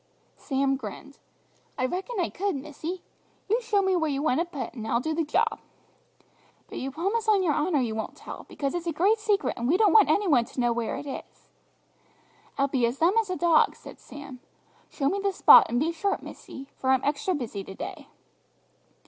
[0.35, 1.19] Sam grinned.
[1.77, 3.03] "I reckon I could, missy.
[3.47, 5.59] You show me where you want it put, and I'll do the job!"
[6.67, 9.67] "But you promise on your honour you won't tell, because it's a great secret, and
[9.67, 11.49] we don't want any one to know where it is."
[12.57, 14.39] "I'll be as dumb as a dog," said Sam.
[14.89, 18.07] "Show me the spot, and be sharp, missy, for I'm extra busy to day!"